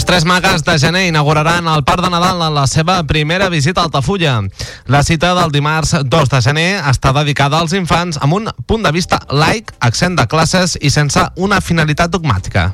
[0.00, 3.82] Les tres magues de gener inauguraran el Parc de Nadal en la seva primera visita
[3.82, 4.40] a Altafulla.
[4.86, 8.92] La cita del dimarts 2 de gener està dedicada als infants amb un punt de
[8.96, 12.70] vista laic, accent de classes i sense una finalitat dogmàtica.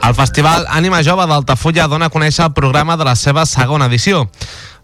[0.00, 4.24] El Festival Ànima Jove d'Altafulla dona a conèixer el programa de la seva segona edició.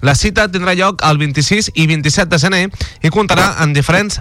[0.02, 2.62] La cita tindrà lloc el 26 i 27 de gener
[3.00, 4.20] i comptarà en diferents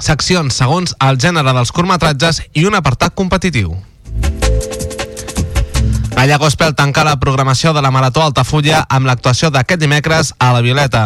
[0.00, 3.74] seccions segons el gènere dels curtmetratges i un apartat competitiu.
[6.24, 10.62] Galla Gospel tanca la programació de la Marató Altafulla amb l'actuació d'aquest dimecres a la
[10.64, 11.02] Violeta.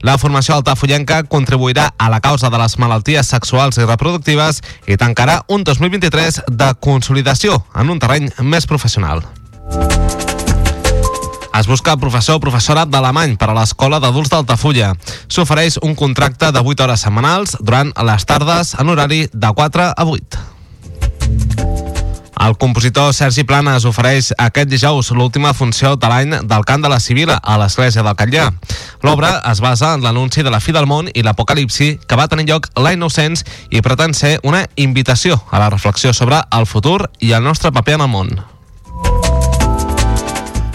[0.00, 5.42] La formació altafullenca contribuirà a la causa de les malalties sexuals i reproductives i tancarà
[5.48, 9.26] un 2023 de consolidació en un terreny més professional.
[11.54, 14.88] Es busca professor o professora d'alemany per a l'Escola d'Adults d'Altafulla.
[15.30, 20.04] S'ofereix un contracte de 8 hores setmanals durant les tardes en horari de 4 a
[20.04, 20.42] 8.
[22.44, 26.98] El compositor Sergi Planes ofereix aquest dijous l'última funció de l'any del cant de la
[27.00, 28.48] Sibila a l'Església del Catllà.
[29.06, 32.48] L'obra es basa en l'anunci de la fi del món i l'apocalipsi que va tenir
[32.50, 37.32] lloc l'any 900 i pretén ser una invitació a la reflexió sobre el futur i
[37.32, 38.53] el nostre paper en el món.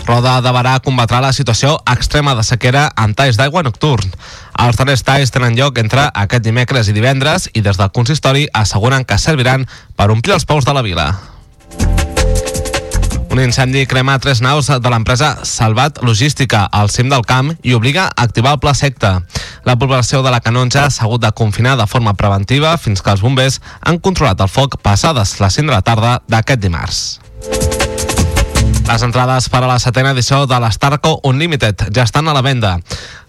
[0.10, 4.08] Roda de Barà combatrà la situació extrema de sequera en talls d'aigua nocturn.
[4.64, 9.06] Els darrers talls tenen lloc entre aquest dimecres i divendres i des del consistori asseguren
[9.06, 11.06] que serviran per omplir els pous de la vila.
[13.30, 18.08] Un incendi crema tres naus de l'empresa Salvat Logística al cim del camp i obliga
[18.10, 19.20] a activar el pla secta.
[19.64, 23.22] La població de la Canonja s'ha hagut de confinar de forma preventiva fins que els
[23.22, 27.04] bombers han controlat el foc passades les 5 de la tarda d'aquest dimarts.
[28.90, 32.80] Les entrades per a la setena edició de l'Starco Unlimited ja estan a la venda.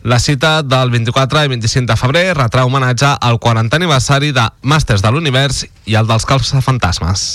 [0.08, 5.04] La cita del 24 i 25 de febrer retrà homenatge al 40 aniversari de Màsters
[5.04, 7.26] de l'Univers i el dels Calps Fantasmes.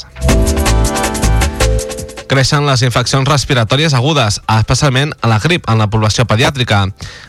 [2.25, 6.87] Creixen les infeccions respiratòries agudes, especialment la grip en la població pediàtrica.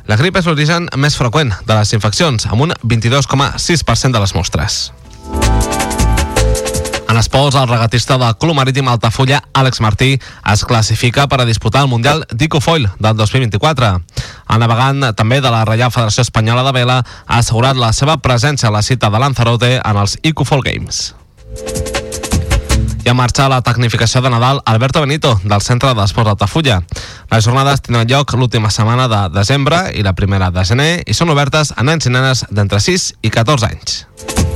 [0.09, 4.87] La grip és l'origen més freqüent de les infeccions, amb un 22,6% de les mostres.
[7.09, 10.19] En esports, el regatista del Club Marítim Altafulla, Àlex Martí,
[10.53, 13.91] es classifica per a disputar el Mundial d'Icofoil del 2024.
[14.51, 18.69] El navegant també de la Reial Federació Espanyola de Vela ha assegurat la seva presència
[18.69, 21.15] a la cita de Lanzarote en els Icofoil Games.
[23.07, 26.81] I en marxa la tecnificació de Nadal Alberto Benito, del Centre d'Esports d'Altafulla.
[27.31, 31.31] Les jornades tindran lloc l'última setmana de desembre i la primera de gener i són
[31.31, 34.56] obertes a nens i nenes d'entre 6 i 14 anys.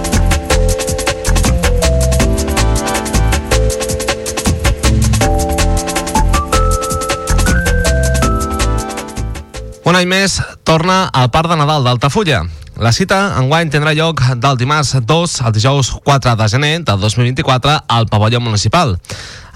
[9.81, 12.43] Un any més torna al Parc de Nadal d'Altafulla.
[12.81, 17.79] La cita enguany tindrà lloc del dimarts 2 al dijous 4 de gener del 2024
[17.89, 18.99] al pavelló municipal.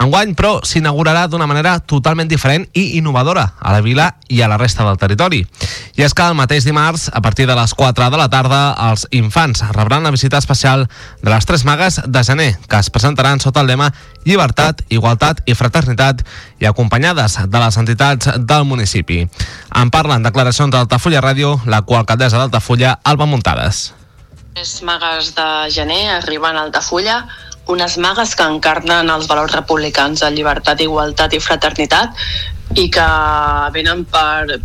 [0.02, 4.58] Enguany, però, s'inaugurarà d'una manera totalment diferent i innovadora a la vila i a la
[4.58, 5.46] resta del territori.
[5.96, 9.08] I és que el mateix dimarts, a partir de les 4 de la tarda, els
[9.16, 10.88] infants rebran la visita especial
[11.22, 13.92] de les Tres Magues de gener, que es presentaran sota el lema
[14.26, 16.26] Llibertat, Igualtat i Fraternitat
[16.60, 19.24] i acompanyades de les entitats del municipi.
[19.76, 23.94] En parlen declaracions d'Altafulla Ràdio, la coalcaldessa d'Altafulla, Alba Muntades.
[24.56, 27.26] Les magues de gener arriben a Altafulla
[27.72, 32.26] unes magues que encarnen els valors republicans de llibertat, igualtat i fraternitat
[32.76, 33.08] i que
[33.74, 34.60] venen per,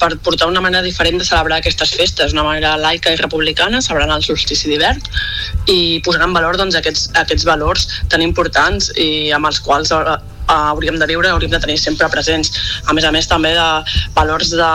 [0.00, 4.14] per portar una manera diferent de celebrar aquestes festes, una manera laica i republicana, celebrant
[4.16, 5.00] el solstici d'hivern
[5.68, 10.16] i posant en valor doncs, aquests, aquests valors tan importants i amb els quals uh,
[10.50, 12.52] hauríem de viure, hauríem de tenir sempre presents.
[12.88, 13.68] A més a més, també de
[14.16, 14.70] valors de,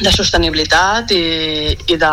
[0.00, 2.12] de sostenibilitat i, i de,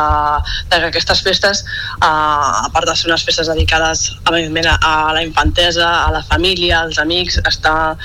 [0.72, 1.64] de que aquestes festes,
[1.98, 6.82] eh, a part de ser unes festes dedicades a, a la infantesa, a la família,
[6.82, 7.96] als amics, estar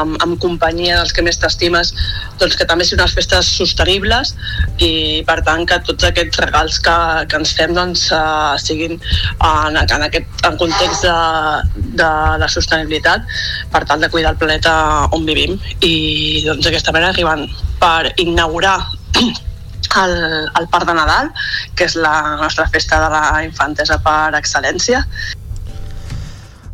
[0.00, 1.92] en, en companyia dels que més t'estimes,
[2.40, 4.34] doncs que també siguin unes festes sostenibles
[4.82, 6.96] i per tant que tots aquests regals que,
[7.28, 11.16] que ens fem doncs, eh, siguin en, en aquest en context de,
[12.00, 12.10] de,
[12.40, 13.24] de sostenibilitat
[13.72, 14.74] per tal de cuidar el planeta
[15.12, 15.56] on vivim.
[15.80, 17.46] I doncs d'aquesta manera arriben
[17.80, 18.78] per inaugurar
[19.14, 21.30] el, el Parc de Nadal,
[21.74, 25.02] que és la nostra festa de la infantesa per excel·lència.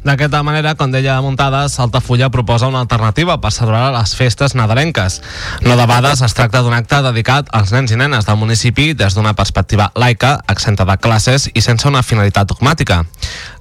[0.03, 5.21] D'aquesta manera, com deia Muntades, Altafulla proposa una alternativa per celebrar les festes nadalenques.
[5.63, 9.37] No debades es tracta d'un acte dedicat als nens i nenes del municipi des d'una
[9.39, 13.05] perspectiva laica, exenta de classes i sense una finalitat dogmàtica.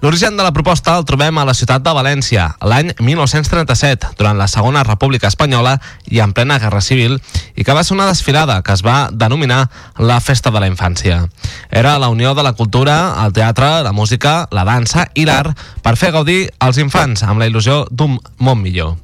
[0.02, 4.50] L'origen de la proposta el trobem a la ciutat de València, l'any 1937, durant la
[4.50, 5.76] Segona República Espanyola
[6.10, 7.20] i en plena Guerra Civil,
[7.54, 9.68] i que va ser una desfilada que es va denominar
[10.00, 11.22] la Festa de la Infància.
[11.70, 12.98] Era la unió de la cultura,
[13.28, 15.54] el teatre, la música, la dansa i l'art
[15.86, 18.96] per fer gaudir gaudir als infants amb la il·lusió d'un món millor.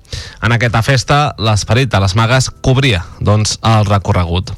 [0.44, 4.54] En aquesta festa, l'esperit de les magues cobria doncs, el recorregut.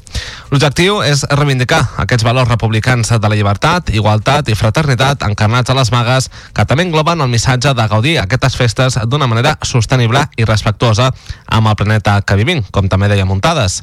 [0.50, 5.92] L'objectiu és reivindicar aquests valors republicans de la llibertat, igualtat i fraternitat encarnats a les
[5.94, 6.26] magues
[6.56, 11.10] que també engloben el missatge de gaudir aquestes festes d'una manera sostenible i respectuosa
[11.46, 13.80] amb el planeta que vivim, com també deia Muntades.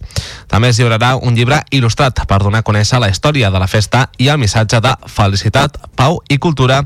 [0.52, 4.10] També es lliurarà un llibre il·lustrat per donar a conèixer la història de la festa
[4.18, 6.84] i el missatge de felicitat, pau i cultura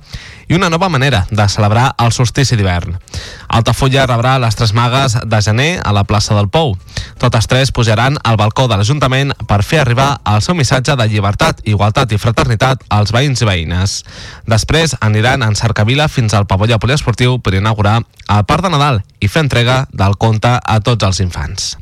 [0.52, 2.98] i una nova manera de celebrar el solstici d'hivern.
[3.56, 6.76] Altafulla rebrà les tres magues de gener a la plaça del Pou.
[7.22, 11.62] Totes tres pujaran al balcó de l'Ajuntament per fer arribar el seu missatge de llibertat,
[11.70, 14.00] igualtat i fraternitat als veïns i veïnes.
[14.50, 19.30] Després aniran en cercavila fins al pavelló poliesportiu per inaugurar el Parc de Nadal i
[19.30, 21.76] fer entrega del conte a tots els infants.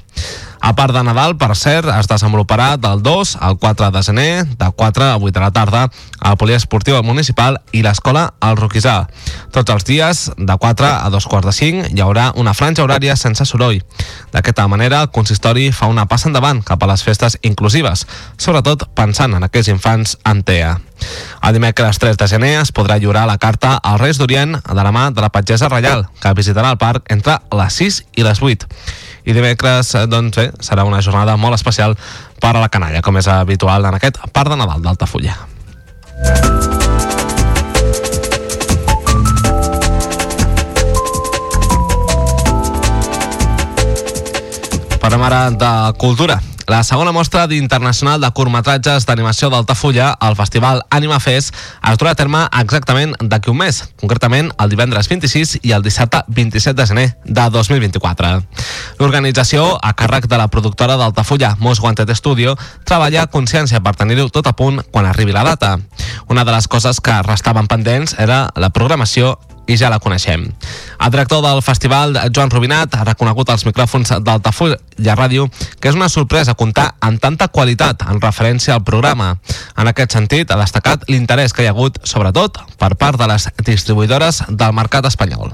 [0.61, 4.67] A part de Nadal, per cert, es desenvoluparà del 2 al 4 de gener, de
[4.75, 5.89] 4 a 8 de la tarda,
[6.19, 9.07] al Poliesportiu Municipal i l'Escola al Roquisà.
[9.55, 13.15] Tots els dies, de 4 a 2 quarts de 5, hi haurà una franja horària
[13.15, 13.79] sense soroll.
[14.33, 18.05] D'aquesta manera, el consistori fa una passa endavant cap a les festes inclusives,
[18.37, 20.75] sobretot pensant en aquells infants en TEA.
[21.47, 24.91] El dimecres 3 de gener es podrà lliurar la carta als Reis d'Orient de la
[24.91, 28.67] mà de la Patgesa Reial, que visitarà el parc entre les 6 i les 8
[29.29, 31.95] i dimecres eh, doncs, bé, serà una jornada molt especial
[32.41, 35.37] per a la canalla, com és habitual en aquest Parc de Nadal d'Altafulla.
[44.99, 46.41] Parlem ara de cultura.
[46.69, 52.19] La segona mostra d'internacional de curtmetratges d'animació d'Altafulla, el Festival Anima Fest, es durà a
[52.19, 57.07] terme exactament d'aquí un mes, concretament el divendres 26 i el dissabte 27 de gener
[57.25, 58.29] de 2024.
[59.01, 62.53] L'organització, a càrrec de la productora d'Altafulla, Mos Wanted Studio,
[62.85, 65.79] treballa consciència per tenir-ho tot a punt quan arribi la data.
[66.29, 70.47] Una de les coses que restaven pendents era la programació i ja la coneixem.
[70.99, 75.47] El director del festival, Joan Rubinat, ha reconegut als micròfons d'Altafulla Ràdio
[75.79, 79.35] que és una sorpresa comptar amb tanta qualitat en referència al programa.
[79.77, 83.49] En aquest sentit, ha destacat l'interès que hi ha hagut, sobretot, per part de les
[83.63, 85.53] distribuïdores del mercat espanyol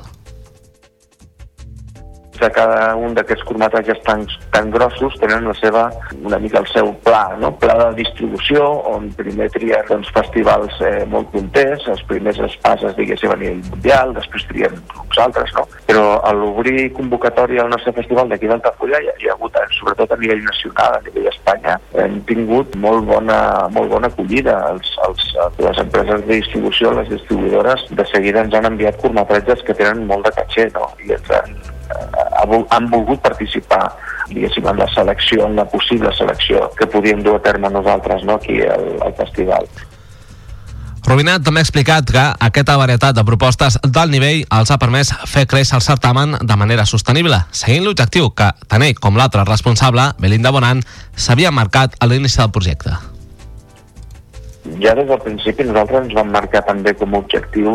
[2.40, 5.86] de cada un d'aquests curtmetratges tan, tan grossos tenen la seva,
[6.24, 7.54] una mica el seu pla, no?
[7.62, 13.32] pla de distribució, on primer tria doncs, festivals eh, molt punters, els primers espases, diguéssim,
[13.32, 15.66] a nivell mundial, després trien uns altres, no?
[15.88, 20.16] Però a l'obrir convocatòria al nostre festival d'aquí d'Altafulla hi, hi ha hagut, eh, sobretot
[20.16, 23.40] a nivell nacional, a nivell d'Espanya, hem tingut molt bona,
[23.76, 24.58] molt bona acollida.
[24.74, 25.30] Els, els,
[25.62, 30.28] les empreses de distribució, les distribuïdores, de seguida ens han enviat curtmetratges que tenen molt
[30.28, 30.90] de caché, no?
[31.06, 31.58] I ens han
[32.70, 33.88] han volgut participar
[34.30, 38.40] diguéssim, en la selecció, en la possible selecció que podíem dur a terme nosaltres no,
[38.40, 39.68] aquí al, al festival.
[41.06, 45.46] Rubinat també ha explicat que aquesta varietat de propostes del nivell els ha permès fer
[45.46, 50.54] créixer el certamen de manera sostenible, seguint l'objectiu que tant ell com l'altre responsable, Belinda
[50.56, 50.82] Bonan,
[51.16, 52.98] s'havia marcat a l'inici del projecte
[54.82, 57.72] ja des del principi nosaltres ens vam marcar també com a objectiu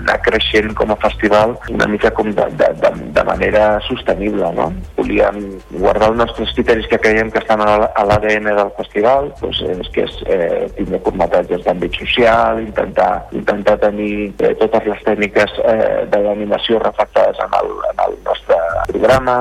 [0.00, 4.68] anar creixent com a festival una mica com de, de, de, de manera sostenible, no?
[4.96, 5.40] Volíem
[5.72, 10.06] guardar els nostres criteris que creiem que estan a l'ADN del festival, doncs és que
[10.06, 16.22] és eh, tindre curtmetratges d'àmbit social, intentar, intentar tenir eh, totes les tècniques eh, de
[16.26, 18.60] l'animació reflectades en el, en el nostre
[18.92, 19.36] programa,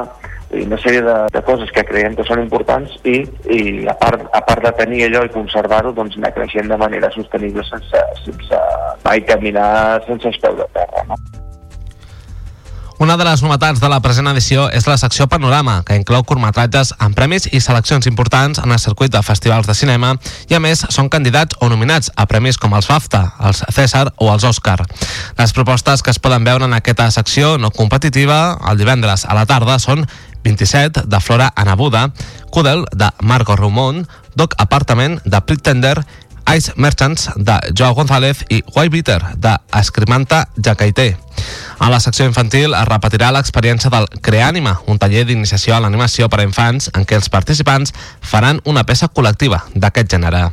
[0.51, 3.19] i una sèrie de, de coses que creiem que són importants i,
[3.53, 7.11] i a, part, a part de tenir allò i conservar-ho, doncs anar creixent de manera
[7.13, 8.63] sostenible sense, sense
[9.05, 11.05] mai caminar sense els peus de terra.
[11.11, 11.19] No?
[12.99, 16.89] Una de les novetats de la present edició és la secció Panorama, que inclou curtmetratges
[16.99, 20.09] amb premis i seleccions importants en el circuit de festivals de cinema
[20.49, 24.27] i, a més, són candidats o nominats a premis com els BAFTA, els César o
[24.33, 24.81] els Òscar.
[25.39, 29.47] Les propostes que es poden veure en aquesta secció no competitiva el divendres a la
[29.47, 30.03] tarda són
[30.43, 32.11] 27 de Flora Anabuda,
[32.49, 36.05] Cudel de Marco Rumón, Doc Apartament de Pretender,
[36.55, 41.17] Ice Merchants de Joao González i White Bitter de Escrimanta Jacaité.
[41.79, 46.41] A la secció infantil es repetirà l'experiència del Creànima, un taller d'iniciació a l'animació per
[46.41, 50.49] a infants en què els participants faran una peça col·lectiva d'aquest gènere.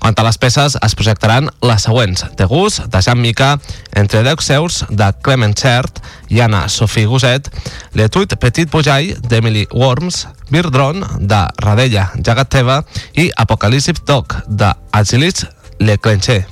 [0.00, 2.22] Quant a les peces, es projectaran les següents.
[2.38, 3.56] De Gus, de Jean Mica,
[3.92, 5.98] Entre deu seus, de Clement Chert,
[6.30, 7.50] i Anna Sophie Goset,
[7.92, 12.84] Le Tuit Petit Pujai, d'Emily Worms, Birdron, de Radella Jagat Teva,
[13.18, 15.48] i Apocalypse Dog, de Agilis
[15.80, 16.46] Le Clenché.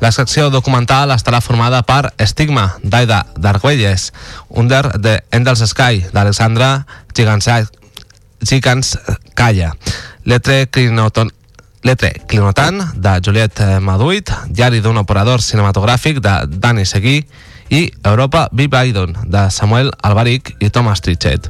[0.00, 4.12] La secció documental estarà formada per Estigma, d'Aida d'Argüelles,
[4.48, 8.92] Under de Endels Sky, d'Alexandra Gigants
[9.34, 9.72] Calla,
[10.24, 11.32] Letre Clinoton
[11.82, 17.22] Letre Clinotan, de Juliet Maduit, Diari d'un operador cinematogràfic, de Dani Seguí,
[17.70, 21.48] i Europa Vivaidon, de Samuel Albaric i Thomas Trichet.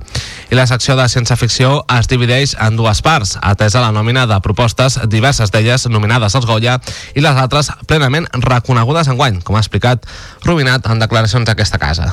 [0.50, 4.98] I la secció de ciència-ficció es divideix en dues parts, atesa la nòmina de propostes,
[5.10, 6.78] diverses d'elles nominades als Goya
[7.14, 10.06] i les altres plenament reconegudes en guany, com ha explicat
[10.46, 12.12] Rubinat en declaracions d'aquesta casa.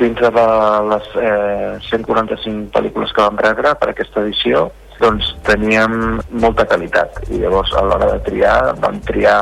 [0.00, 0.46] Dintre de
[0.88, 7.22] les eh, 145 pel·lícules que vam rebre per aquesta edició, doncs teníem molta qualitat.
[7.32, 9.40] I llavors a l'hora de triar vam triar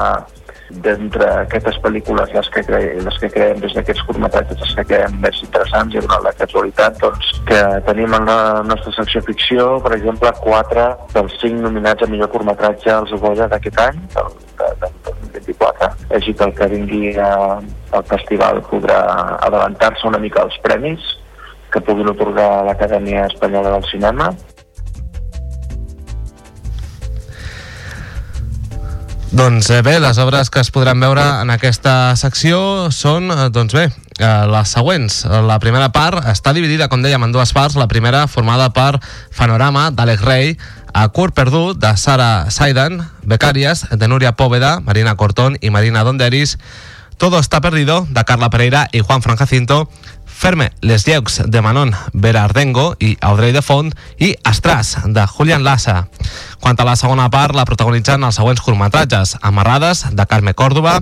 [0.71, 5.15] d'entre aquestes pel·lícules les que, cre les que creem des d'aquests curtmetratges les que creem
[5.23, 9.95] més interessants i donat la casualitat doncs, que tenim en la nostra secció ficció per
[9.97, 14.93] exemple quatre dels cinc nominats a millor curtmetratge als Goya d'aquest any del, de, de,
[15.09, 17.33] 2024 així que el que vingui a,
[17.97, 19.01] al festival podrà
[19.49, 21.15] adelantar-se una mica als premis
[21.73, 24.31] que puguin otorgar l'Acadèmia Espanyola del Cinema
[29.38, 33.76] Doncs eh, bé, les obres que es podran veure en aquesta secció són, eh, doncs
[33.76, 33.85] bé,
[34.18, 35.21] eh, les següents.
[35.47, 37.78] La primera part està dividida, com dèiem, en dues parts.
[37.78, 38.99] La primera formada per
[39.30, 40.57] Fanorama, d'Àlex Rey,
[40.90, 46.59] a Curt Perdut, de Sara Saidan, Becàries, de Núria Póveda, Marina Cortón i Marina Donderis,
[47.18, 49.90] Todo está perdido, de Carla Pereira i Juan Fran Jacinto,
[50.28, 53.88] Ferme les lleus de Manon Berardengo i Audrey de Font
[54.23, 56.04] i Estràs de Julián Lassa.
[56.61, 61.00] Quant a la segona part, la protagonitzen els següents curtmetratges Amarrades de Carme Córdoba,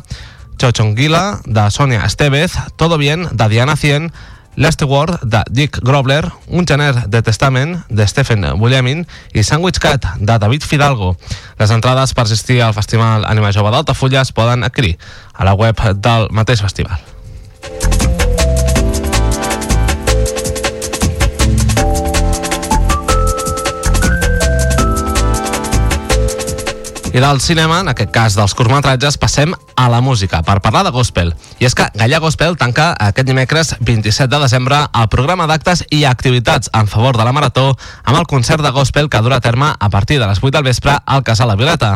[0.57, 4.13] Chochonguila de Sonia Estevez, Todo bien de Diana Cien,
[4.57, 10.07] Last Word de Dick Grobler, Un gener de testament de Stephen Bullemin i Sandwich Cat
[10.17, 11.17] de David Fidalgo.
[11.59, 14.97] Les entrades per assistir al Festival Anima Jove d'Altafulla es poden adquirir
[15.35, 16.97] a la web del mateix festival.
[27.17, 30.91] I del cinema, en aquest cas dels curtmetratges, passem a la música per parlar de
[30.93, 31.31] gospel.
[31.57, 36.03] I és que Gallà Gospel tanca aquest dimecres 27 de desembre el programa d'actes i
[36.05, 37.71] activitats en favor de la Marató
[38.05, 40.69] amb el concert de gospel que durà a terme a partir de les 8 del
[40.69, 41.95] vespre al Casal La Violeta.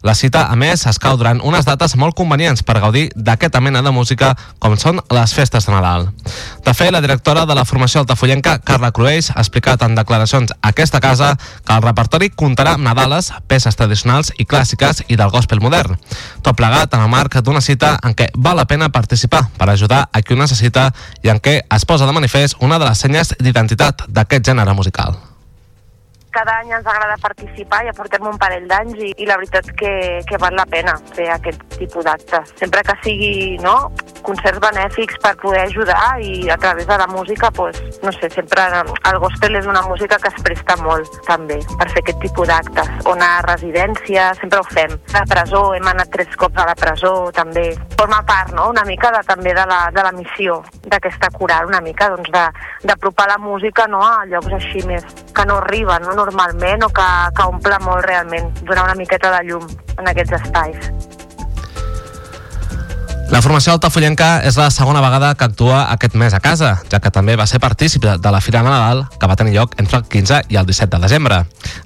[0.00, 3.84] La cita, a més, es cau durant unes dates molt convenients per gaudir d'aquesta mena
[3.84, 6.08] de música com són les festes de Nadal.
[6.62, 10.70] De fet, la directora de la formació altafollenca, Carla Crueix, ha explicat en declaracions a
[10.70, 11.32] aquesta casa
[11.66, 15.98] que el repertori comptarà amb Nadales, peces tradicionals i clàssiques i del gospel modern.
[16.42, 20.04] Tot plegat en el marc d'una cita en què val la pena participar per ajudar
[20.12, 20.92] a qui ho necessita
[21.22, 25.18] i en què es posa de manifest una de les senyes d'identitat d'aquest gènere musical
[26.32, 29.92] cada any ens agrada participar, ja portem un parell d'anys i, i la veritat que,
[30.24, 32.54] que val la pena fer aquest tipus d'actes.
[32.58, 33.92] Sempre que sigui no,
[34.26, 38.62] concerts benèfics per poder ajudar i a través de la música, pues, no sé, sempre
[38.72, 42.90] el gospel és una música que es presta molt també per fer aquest tipus d'actes.
[43.06, 44.96] O anar a residència, sempre ho fem.
[45.12, 47.70] A la presó, hem anat tres cops a la presó, també.
[47.98, 51.80] Forma part, no?, una mica de, també de la, de la missió d'aquesta coral, una
[51.80, 52.30] mica doncs,
[52.84, 57.08] d'apropar la música no, a llocs així més que no arriben no, normalment o que,
[57.36, 59.66] que omple molt realment, donar una miqueta de llum
[59.98, 61.11] en aquests espais.
[63.32, 67.08] La formació altafollenca és la segona vegada que actua aquest mes a casa, ja que
[67.08, 70.04] també va ser partícip de la Fira de Nadal que va tenir lloc entre el
[70.04, 71.38] 15 i el 17 de desembre.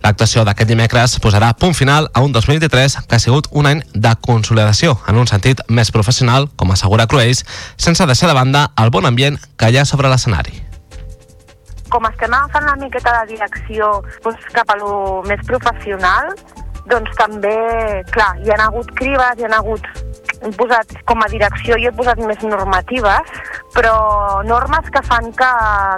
[0.02, 4.12] L'actuació d'aquest dimecres posarà punt final a un 2023 que ha sigut un any de
[4.26, 7.44] consolidació en un sentit més professional, com assegura Cruells,
[7.76, 10.64] sense deixar de banda el bon ambient que hi ha sobre l'escenari
[11.94, 13.92] com estem agafant una miqueta de direcció
[14.24, 16.34] doncs, cap a lo més professional,
[16.90, 17.54] doncs també,
[18.10, 19.86] clar, hi ha hagut crives, hi ha hagut
[20.46, 23.34] hem posat com a direcció i he posat més normatives,
[23.74, 23.96] però
[24.46, 25.50] normes que fan que,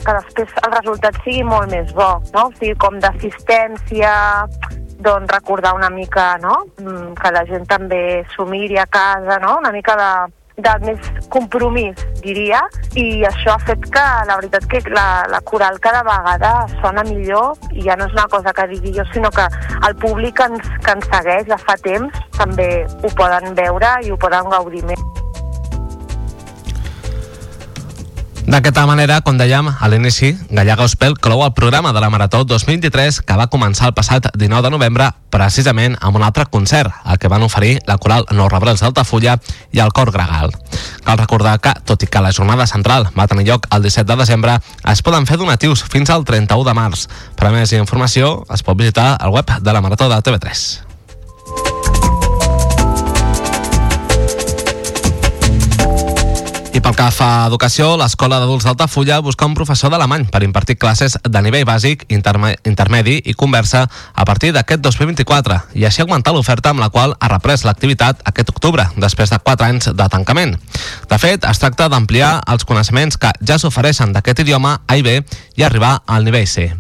[0.06, 2.48] que després el resultat sigui molt més bo, no?
[2.48, 4.12] O sigui, com d'assistència,
[5.04, 8.02] doncs recordar una mica, no?, mm, que la gent també
[8.32, 10.10] s'ho miri a casa, no?, una mica de,
[10.58, 12.60] de més compromís, diria,
[12.98, 17.54] i això ha fet que la veritat que la, la coral cada vegada sona millor
[17.72, 19.46] i ja no és una cosa que digui jo, sinó que
[19.86, 22.68] el públic que ens, que ens segueix de fa temps també
[23.02, 25.27] ho poden veure i ho poden gaudir més.
[28.48, 33.18] D'aquesta manera, com dèiem a l'inici, Gallà Gospel clou el programa de la Marató 2023
[33.28, 37.28] que va començar el passat 19 de novembre precisament amb un altre concert, el que
[37.28, 39.36] van oferir la coral Nou Rebels d'Altafulla
[39.76, 40.56] i el Cor Gregal.
[41.04, 44.20] Cal recordar que, tot i que la jornada central va tenir lloc el 17 de
[44.24, 44.56] desembre,
[44.88, 47.04] es poden fer donatius fins al 31 de març.
[47.36, 50.87] Per a més informació, es pot visitar el web de la Marató de TV3.
[56.98, 61.66] Que fa educació, l'Escola d'Adults d'Altafulla busca un professor d'alemany per impartir classes de nivell
[61.68, 66.90] bàsic, interme intermedi i conversa a partir d'aquest 2024 i així augmentar l'oferta amb la
[66.90, 70.56] qual ha reprès l'activitat aquest octubre, després de 4 anys de tancament.
[71.06, 75.20] De fet, es tracta d'ampliar els coneixements que ja s'ofereixen d'aquest idioma A i B
[75.54, 76.72] i arribar al nivell C.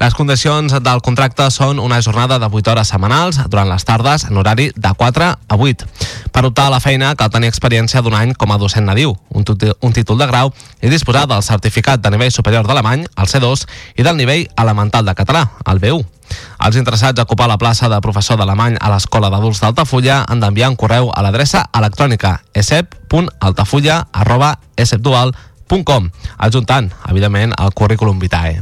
[0.00, 4.36] Les condicions del contracte són una jornada de 8 hores setmanals durant les tardes en
[4.36, 5.86] horari de 4 a 8.
[6.32, 9.44] Per optar a la feina cal tenir experiència d'un any com a docent nadiu, un,
[9.44, 10.52] un títol de grau
[10.82, 13.66] i disposar del certificat de nivell superior d'alemany, el C2,
[13.96, 16.04] i del nivell elemental de català, el B1.
[16.66, 20.70] Els interessats a ocupar la plaça de professor d'alemany a l'Escola d'Adults d'Altafulla han d'enviar
[20.72, 28.60] un correu a l'adreça electrònica esep.altafulla.esepdual.com www.cultura.com, adjuntant, evidentment, el currículum vitae.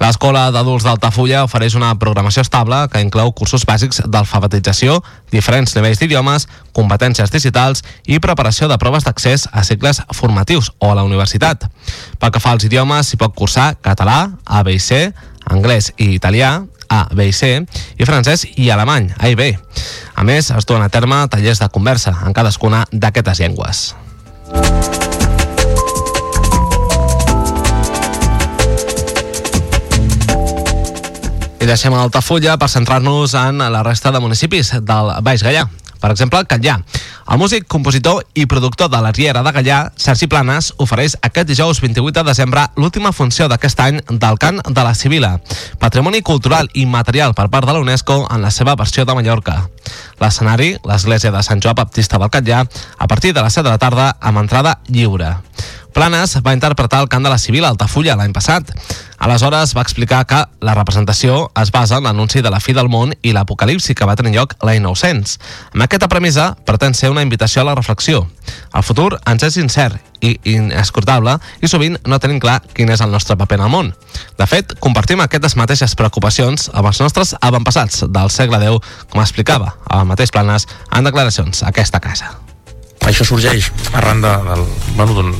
[0.00, 5.00] L'Escola d'Adults d'Altafulla ofereix una programació estable que inclou cursos bàsics d'alfabetització,
[5.32, 6.46] diferents nivells d'idiomes,
[6.76, 11.66] competències digitals i preparació de proves d'accés a cicles formatius o a la universitat.
[12.20, 15.10] Pel que fa als idiomes, s'hi pot cursar català, A, B i C,
[15.50, 17.58] anglès i italià, a, B i C,
[17.98, 19.50] i francès i alemany, A i B.
[20.14, 23.86] A més, es duen a terme tallers de conversa en cadascuna d'aquestes llengües.
[31.66, 35.64] I deixem Altafulla per centrar-nos en la resta de municipis del Baix Gallà.
[35.98, 36.76] Per exemple, Catllà.
[37.26, 41.80] El músic, compositor i productor de la Riera de Gallà, Sergi Planes, ofereix aquest dijous
[41.82, 45.40] 28 de desembre l'última funció d'aquest any del cant de la Sibila,
[45.82, 49.64] patrimoni cultural i material per part de la UNESCO en la seva versió de Mallorca.
[50.22, 53.82] L'escenari, l'església de Sant Joan Baptista del Catllà, a partir de les 7 de la
[53.82, 55.34] tarda amb entrada lliure.
[55.96, 58.68] Planes va interpretar el cant de la Civil a Altafulla l'any passat.
[59.24, 63.14] Aleshores va explicar que la representació es basa en l'anunci de la fi del món
[63.24, 65.38] i l'apocalipsi que va tenir lloc l'any 900.
[65.72, 68.26] Amb aquesta premissa pretén ser una invitació a la reflexió.
[68.76, 73.10] El futur ens és incert i inescrutable i sovint no tenim clar quin és el
[73.10, 73.92] nostre paper en el món.
[74.36, 79.78] De fet, compartim aquestes mateixes preocupacions amb els nostres avantpassats del segle X, com explicava
[79.88, 82.36] el mateix Planes en declaracions a aquesta casa.
[83.06, 84.66] Això sorgeix arran d'un de,
[84.98, 85.32] bueno,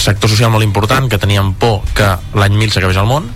[0.00, 3.28] sector social molt important que teníem por que l'any 1000 s'acabés al món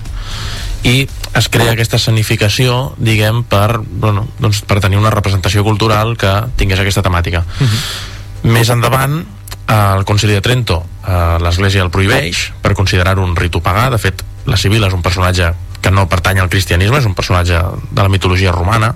[0.87, 1.05] i
[1.37, 6.81] es crea aquesta escenificació diguem per, bueno, doncs per tenir una representació cultural que tingués
[6.81, 7.69] aquesta temàtica uh mhm.
[7.69, 8.53] -huh.
[8.53, 9.25] més endavant
[9.67, 14.23] el Concili de Trento eh, l'Església el prohibeix per considerar-ho un ritu pagà de fet
[14.47, 17.61] la Civil és un personatge que no pertany al cristianisme és un personatge
[17.91, 18.95] de la mitologia romana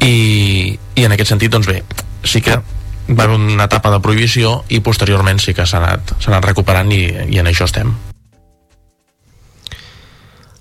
[0.00, 1.82] i, i en aquest sentit doncs bé
[2.24, 2.60] sí que
[3.08, 7.04] va haver una etapa de prohibició i posteriorment sí que s'ha anat, anat recuperant i,
[7.30, 7.94] i en això estem.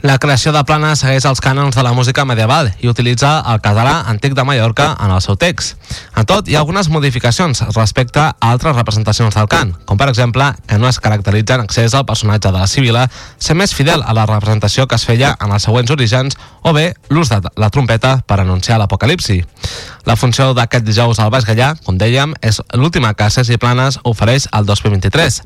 [0.06, 4.04] La creació de Plana segueix els cànons de la música medieval i utilitza el català
[4.12, 5.80] antic de Mallorca en el seu text.
[6.14, 10.52] En tot, hi ha algunes modificacions respecte a altres representacions del cant, com per exemple
[10.70, 13.08] que no es caracteritza en accés al personatge de la Sibila,
[13.40, 16.92] ser més fidel a la representació que es feia en els següents orígens o bé
[17.10, 19.42] l'ús de la trompeta per anunciar l'apocalipsi.
[20.06, 24.46] La funció d'aquest dijous al Baix Gallà, com dèiem, és l'última que Cés Planes ofereix
[24.54, 25.42] al 2023.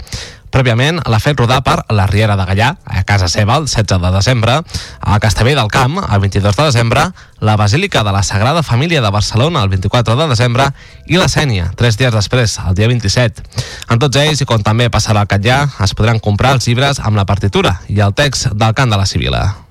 [0.49, 4.11] Prèviament l'ha fet rodar per la Riera de Gallà, a casa seva, el 16 de
[4.15, 4.55] desembre,
[4.99, 7.05] a Castellvell del Camp, el 22 de desembre,
[7.39, 10.71] la Basílica de la Sagrada Família de Barcelona, el 24 de desembre,
[11.05, 13.45] i la Sènia, tres dies després, el dia 27.
[13.93, 17.19] En tots ells, i com també passarà al Catllà, es podran comprar els llibres amb
[17.19, 19.68] la partitura i el text del cant de la Sibila.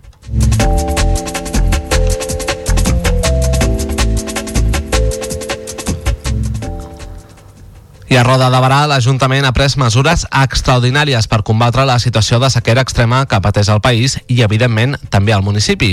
[8.10, 12.48] I a Roda de Barà, l'Ajuntament ha pres mesures extraordinàries per combatre la situació de
[12.48, 15.90] sequera extrema que pateix el país i, evidentment, també al municipi.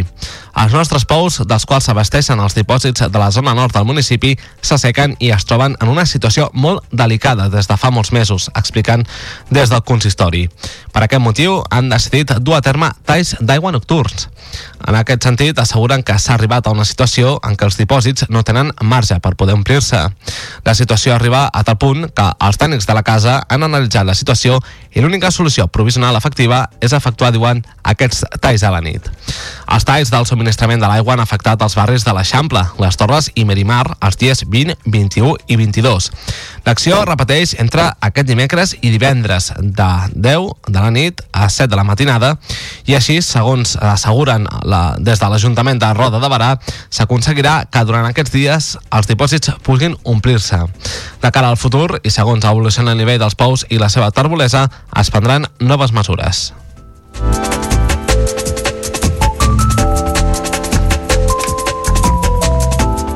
[0.55, 4.31] Els nostres pous, dels quals s'abasteixen els dipòsits de la zona nord del municipi,
[4.63, 9.03] s'assequen i es troben en una situació molt delicada des de fa molts mesos, expliquen
[9.51, 10.47] des del consistori.
[10.95, 14.29] Per aquest motiu, han decidit dur a terme talls d'aigua nocturns.
[14.85, 18.43] En aquest sentit, asseguren que s'ha arribat a una situació en què els dipòsits no
[18.45, 20.01] tenen marge per poder omplir-se.
[20.65, 24.15] La situació arriba a tal punt que els tècnics de la casa han analitzat la
[24.17, 24.59] situació
[24.93, 29.09] i l'única solució provisional efectiva és efectuar, diuen, aquests talls a la nit.
[29.73, 33.45] Els talls del subministrament de l'aigua han afectat els barris de l'Eixample, les Torres i
[33.45, 36.11] Merimar els dies 20, 21 i 22.
[36.65, 41.79] L'acció repeteix entre aquest dimecres i divendres de 10 de la nit a 7 de
[41.79, 42.35] la matinada
[42.85, 46.51] i així, segons asseguren la, des de l'Ajuntament de Roda de Barà,
[46.89, 50.61] s'aconseguirà que durant aquests dies els dipòsits puguin omplir-se.
[51.21, 54.67] De cara al futur i segons evoluciona el nivell dels pous i la seva turbolesa,
[54.99, 56.49] es prendran noves mesures.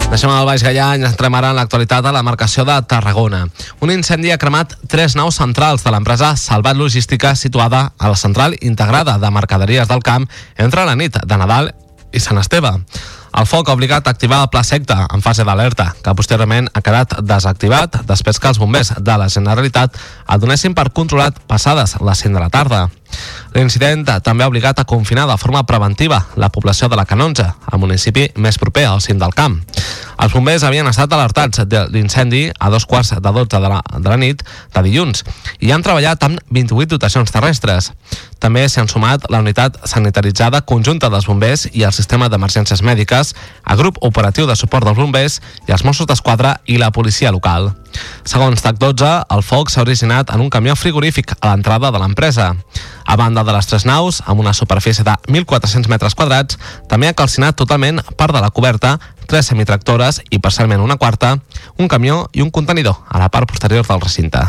[0.10, 3.44] Deixem el Baix Gallà i entrem ara en l'actualitat a la marcació de Tarragona.
[3.86, 8.58] Un incendi ha cremat tres naus centrals de l'empresa Salvat Logística situada a la central
[8.60, 10.26] integrada de mercaderies del camp
[10.58, 11.70] entre la nit de Nadal
[12.12, 12.74] i Sant Esteve.
[13.38, 16.82] El foc ha obligat a activar el pla secta en fase d'alerta, que posteriorment ha
[16.82, 19.98] quedat desactivat després que els bombers de la Generalitat
[20.34, 22.88] el donessin per controlat passades les 5 de la tarda.
[23.56, 27.82] L'incident també ha obligat a confinar de forma preventiva la població de la Canonja, el
[27.82, 29.60] municipi més proper al cim del camp.
[30.20, 34.10] Els bombers havien estat alertats de l'incendi a dos quarts de 12 de la, de
[34.10, 34.44] la nit
[34.76, 35.24] de dilluns
[35.64, 37.94] i han treballat amb 28 dotacions terrestres.
[38.40, 43.34] També s'hi han sumat la unitat sanitaritzada conjunta dels bombers i el sistema d'emergències mèdiques,
[43.68, 47.74] el grup operatiu de suport dels bombers i els Mossos d'Esquadra i la policia local.
[48.24, 52.54] Segons TAC12, el foc s'ha originat en un camió frigorífic a l'entrada de l'empresa.
[53.06, 57.18] A banda de les tres naus, amb una superfície de 1.400 metres quadrats, també ha
[57.18, 61.38] calcinat totalment part de la coberta, tres semitractores i parcialment una quarta,
[61.78, 64.46] un camió i un contenidor a la part posterior del recinte.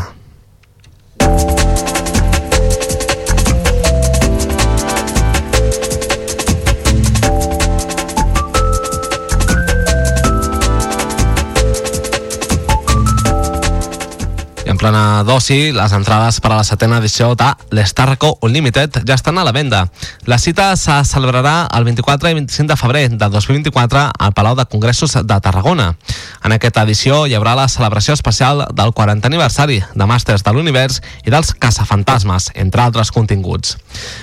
[14.81, 19.43] Plena d'oci, les entrades per a la setena edició de l'Starco Unlimited ja estan a
[19.45, 19.83] la venda.
[20.25, 24.65] La cita se celebrarà el 24 i 25 de febrer de 2024 al Palau de
[24.65, 25.91] Congressos de Tarragona.
[26.43, 30.97] En aquesta edició hi haurà la celebració especial del 40 aniversari de Màsters de l'Univers
[31.27, 33.77] i dels Caçafantasmes, entre altres continguts.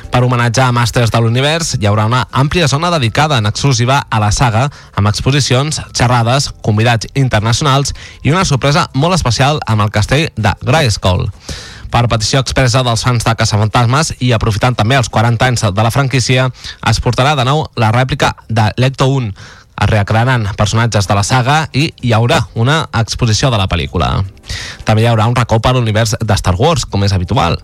[0.08, 4.30] Per homenatjar Màsters de l'Univers hi haurà una àmplia zona dedicada en exclusiva a la
[4.32, 4.64] saga,
[4.96, 7.92] amb exposicions, xerrades, convidats internacionals
[8.24, 11.28] i una sorpresa molt especial amb el castell de Grayskull.
[11.88, 15.92] Per petició expressa dels fans de Caçafantasmes i aprofitant també els 40 anys de la
[15.92, 16.48] franquícia,
[16.88, 19.32] es portarà de nou la rèplica de Lecto 1,
[19.80, 24.24] es recrearan personatges de la saga i hi haurà una exposició de la pel·lícula.
[24.84, 27.58] També hi haurà un racó per l'univers de Star Wars, com és habitual.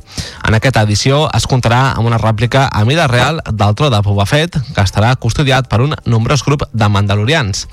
[0.44, 4.27] En aquesta edició es comptarà amb una rèplica a mida real del tro de Boba
[4.29, 7.66] Fett, que estarà custodiat per un nombrós grup de mandalorians.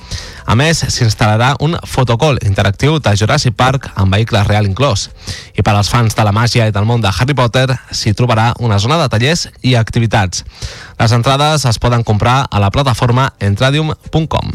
[0.46, 5.10] A més, s'instal·larà un fotocol interactiu de Jurassic Park amb vehicles real inclòs.
[5.56, 8.52] I per als fans de la màgia i del món de Harry Potter s'hi trobarà
[8.60, 10.46] una zona de tallers i activitats.
[11.02, 14.52] Les entrades es poden comprar a la plataforma entradium.com.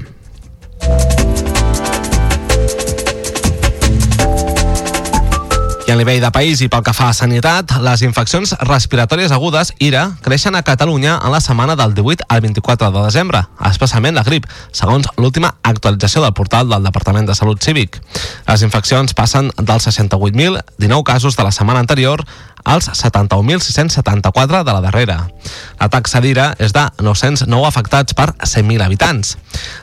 [5.86, 9.72] I a nivell de país i pel que fa a sanitat, les infeccions respiratòries agudes,
[9.82, 14.26] IRA, creixen a Catalunya en la setmana del 18 al 24 de desembre, especialment la
[14.26, 17.98] grip, segons l'última actualització del portal del Departament de Salut Cívic.
[18.46, 22.22] Les infeccions passen dels 68.019 casos de la setmana anterior
[22.66, 25.18] als 71.674 de la darrera.
[25.78, 29.36] La taxa d'ira és de 909 afectats per 100.000 habitants.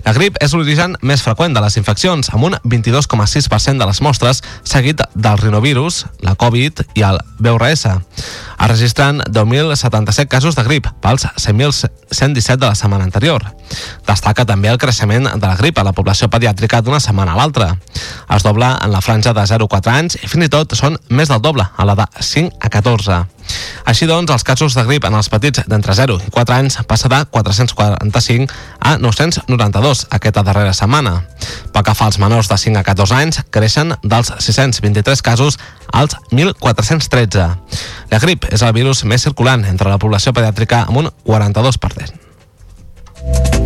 [0.03, 4.43] La grip és l'origen més freqüent de les infeccions, amb un 22,6% de les mostres,
[4.67, 7.87] seguit del rinovirus, la Covid i el VRS.
[8.63, 13.47] Es registren 10.077 casos de grip, pels 100.117 de la setmana anterior.
[14.07, 17.73] Destaca també el creixement de la grip a la població pediàtrica d'una setmana a l'altra.
[18.35, 20.97] Es dobla en la franja de 0 a 4 anys i fins i tot són
[21.09, 23.19] més del doble a la de 5 a 14.
[23.89, 27.09] Així doncs, els casos de grip en els petits d'entre 0 i 4 anys passa
[27.11, 28.47] de 445
[28.79, 31.13] a 992 aquesta darrera setmana.
[31.73, 35.59] Pel que fa als menors de 5 a 14 anys, creixen dels 623 casos
[35.91, 37.49] als 1.413.
[38.11, 43.62] La grip és el virus més circulant entre la població pediàtrica amb un 42%.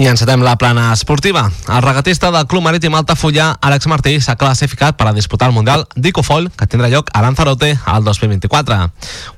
[0.00, 1.50] I encetem la plana esportiva.
[1.68, 5.82] El regatista del Club Marítim Altafulla, Àlex Martí, s'ha classificat per a disputar el Mundial
[5.92, 8.78] d'Icofoil, que tindrà lloc a Lanzarote al 2024.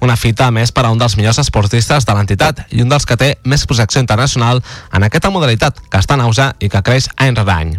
[0.07, 3.17] Una fita més per a un dels millors esportistes de l'entitat i un dels que
[3.19, 4.63] té més projecció internacional
[4.95, 7.75] en aquesta modalitat, que està en auge i que creix any rere any.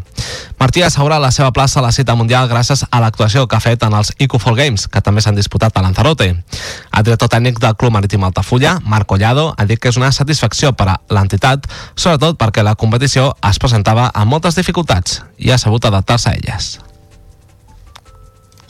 [0.60, 3.88] Martí assegura la seva plaça a la cita mundial gràcies a l'actuació que ha fet
[3.88, 6.30] en els Icofol Games, que també s'han disputat a Lanzarote.
[6.34, 10.76] El director tècnic del Club Marítim Altafulla, Marc Collado, ha dit que és una satisfacció
[10.76, 15.62] per a l'entitat, sobretot perquè la la competició es presentava amb moltes dificultats i ha
[15.62, 16.74] sabut adaptar-se a elles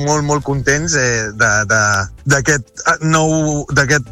[0.01, 3.65] molt, molt contents eh, d'aquest nou,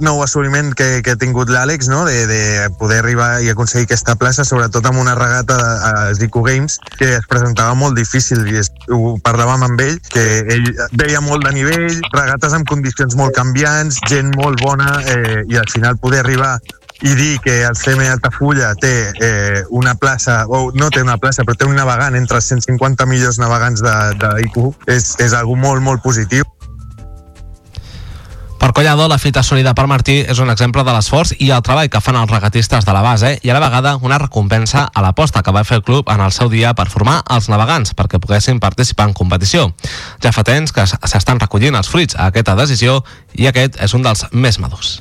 [0.03, 2.03] nou assoliment que, que ha tingut l'Àlex, no?
[2.07, 5.57] de, de poder arribar i aconseguir aquesta plaça, sobretot amb una regata
[5.89, 10.25] a Zico Games, que es presentava molt difícil i es, ho parlàvem amb ell, que
[10.55, 10.69] ell
[11.01, 15.69] veia molt de nivell, regates amb condicions molt canviants, gent molt bona eh, i al
[15.73, 16.57] final poder arribar
[17.01, 21.43] i dir que el CM Altafulla té eh, una plaça, o no té una plaça,
[21.43, 26.03] però té un navegant entre els 150 millors navegants d'IQ, és, és algo molt, molt
[26.05, 26.45] positiu.
[28.61, 31.89] Per Collado, la fita assolida per Martí és un exemple de l'esforç i el treball
[31.89, 35.41] que fan els regatistes de la base i a la vegada una recompensa a l'aposta
[35.41, 38.61] que va fer el club en el seu dia per formar els navegants perquè poguessin
[38.61, 39.71] participar en competició.
[40.21, 43.01] Ja fa temps que s'estan recollint els fruits a aquesta decisió
[43.33, 44.99] i aquest és un dels més madurs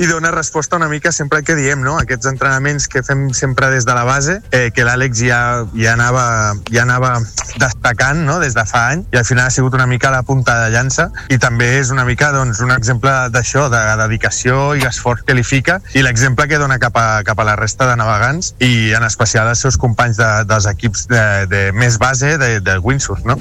[0.00, 1.98] i dona resposta una mica sempre que diem, no?
[2.00, 5.40] Aquests entrenaments que fem sempre des de la base, eh, que l'Àlex ja,
[5.76, 7.18] ja, anava, ja anava
[7.60, 8.38] destacant no?
[8.40, 11.10] des de fa anys i al final ha sigut una mica la punta de llança
[11.28, 15.44] i també és una mica doncs, un exemple d'això, de dedicació i esforç que li
[15.44, 19.04] fica i l'exemple que dona cap a, cap a la resta de navegants i en
[19.04, 23.36] especial als seus companys de, dels equips de, de més base de, de windsurf, no?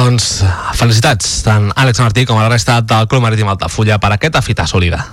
[0.00, 0.26] Doncs
[0.78, 4.64] felicitats tant Àlex Martí com a la resta del Club Marítim Altafulla per aquesta fita
[4.70, 5.04] sòlida.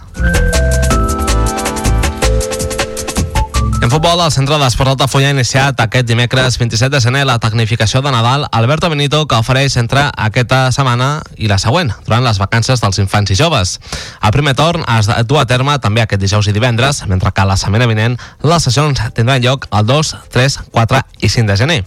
[3.88, 8.02] En futbol, el Centre d'Esport Altafulla ha iniciat aquest dimecres 27 de gener la tecnificació
[8.04, 12.84] de Nadal Alberto Benito que ofereix entre aquesta setmana i la següent, durant les vacances
[12.84, 13.78] dels infants i joves.
[14.20, 17.56] El primer torn es du a terme també aquest dijous i divendres, mentre que la
[17.56, 21.80] setmana vinent les sessions tindran lloc el 2, 3, 4 i 5 de gener.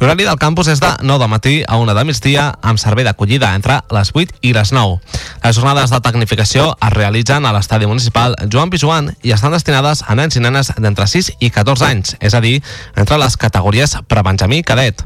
[0.00, 3.52] L'horari del campus és de 9 de matí a 1 de migdia amb servei d'acollida
[3.54, 4.98] entre les 8 i les 9.
[5.44, 10.18] Les jornades de tecnificació es realitzen a l'estadi municipal Joan Pijuan i estan destinades a
[10.18, 12.58] nens i nenes d'entre 6 i 14 anys, és a dir,
[12.96, 15.02] entre les categories prebenjamí i cadet.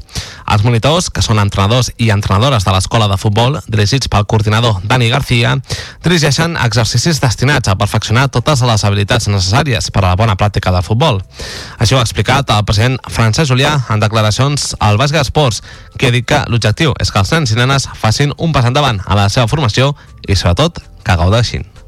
[0.53, 5.09] Els monitors, que són entrenadors i entrenadores de l'escola de futbol, dirigits pel coordinador Dani
[5.13, 5.55] García,
[6.05, 10.87] dirigeixen exercicis destinats a perfeccionar totes les habilitats necessàries per a la bona pràctica del
[10.87, 11.23] futbol.
[11.79, 15.63] Això ho ha explicat el president Francesc Julià en declaracions al Basga Esports,
[15.99, 19.03] que ha dit que l'objectiu és que els nens i nenes facin un pas endavant
[19.07, 19.95] a la seva formació
[20.29, 21.82] i, sobretot, que gaudeixin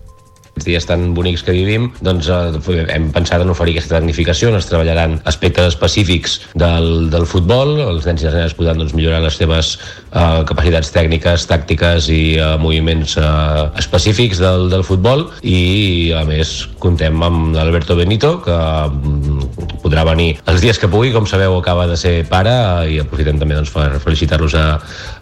[0.54, 4.58] aquests dies tan bonics que vivim, doncs eh, hem pensat en oferir aquesta tecnificació, on
[4.58, 9.20] es treballaran aspectes específics del, del futbol, els nens i les nenes podran doncs, millorar
[9.24, 9.74] les seves
[10.14, 15.26] eh, capacitats tècniques, tàctiques i eh, moviments eh, específics del, del futbol.
[15.42, 21.10] I a més contem amb l'Alberto Benito que mm, podrà venir els dies que pugui,
[21.14, 22.54] com sabeu acaba de ser pare
[22.90, 24.66] i aprofitem també doncs, per felicitar-los a,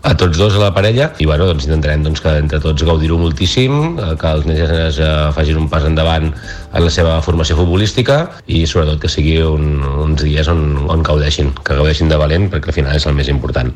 [0.03, 1.09] a tots dos a la parella.
[1.23, 4.67] I bueno, doncs intentarem doncs, que entre tots gaudir-ho moltíssim, eh, que els nens i
[4.67, 9.13] les nenes eh, facin un pas endavant en la seva formació futbolística i sobretot que
[9.13, 13.07] sigui un, uns dies on, on gaudeixin, que gaudeixin de valent perquè al final és
[13.07, 13.75] el més important.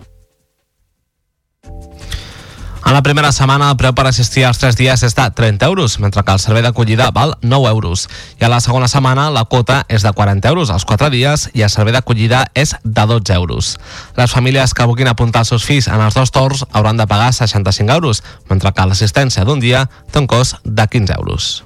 [2.86, 5.96] En la primera setmana el preu per assistir als 3 dies és de 30 euros,
[5.98, 8.04] mentre que el servei d'acollida val 9 euros.
[8.38, 11.64] I a la segona setmana la quota és de 40 euros als 4 dies i
[11.66, 13.72] el servei d'acollida és de 12 euros.
[14.14, 17.32] Les famílies que vulguin apuntar els seus fills en els dos torns hauran de pagar
[17.34, 21.64] 65 euros, mentre que l'assistència d'un dia té un cost de 15 euros.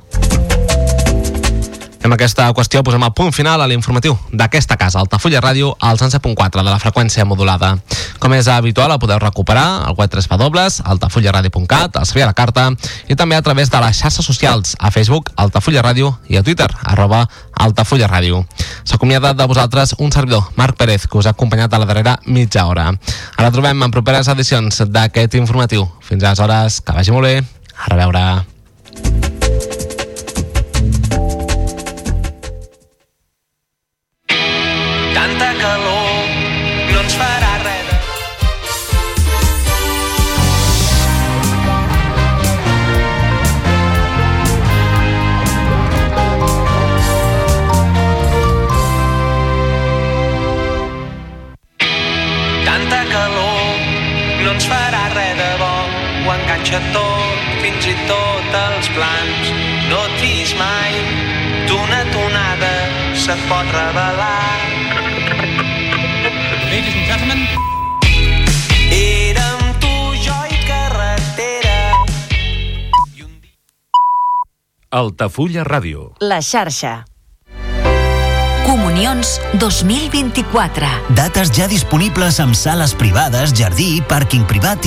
[2.01, 6.63] Amb aquesta qüestió posem el punt final a l'informatiu d'aquesta casa, Altafulla Ràdio, al 107.4
[6.65, 7.75] de la freqüència modulada.
[8.21, 10.63] Com és habitual, el podeu recuperar al web 3 w
[10.95, 12.71] altafullaradio.cat, al servei a la carta
[13.09, 16.71] i també a través de les xarxes socials, a Facebook, Altafulla Ràdio i a Twitter,
[16.85, 18.47] arroba Altafulla Ràdio.
[18.85, 22.65] S'acomiada de vosaltres un servidor, Marc Pérez, que us ha acompanyat a la darrera mitja
[22.67, 22.95] hora.
[23.37, 25.85] Ara trobem en properes edicions d'aquest informatiu.
[26.01, 27.37] Fins aleshores, que vagi molt bé.
[27.77, 28.50] A reveure.
[75.21, 76.15] Altafulla Ràdio.
[76.25, 77.03] La xarxa.
[78.65, 80.89] Comunions 2024.
[81.19, 84.79] Dates ja disponibles amb sales privades, jardí, pàrquing privat